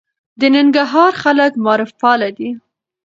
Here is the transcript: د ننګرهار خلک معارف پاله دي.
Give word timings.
د 0.39 0.41
ننګرهار 0.55 1.11
خلک 1.23 1.51
معارف 1.63 1.91
پاله 2.01 2.29
دي. 2.37 2.49